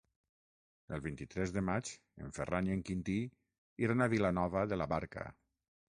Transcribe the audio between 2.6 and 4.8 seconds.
i en Quintí iran a Vilanova